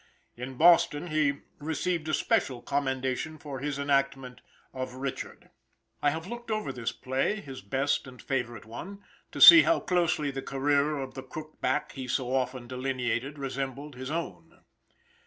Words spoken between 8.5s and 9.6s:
one, to